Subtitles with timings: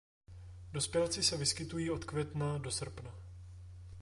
[0.71, 3.15] Dospělci se vyskytují od května do srpna.